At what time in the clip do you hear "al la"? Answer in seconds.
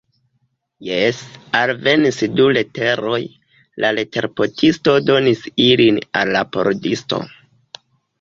6.23-6.43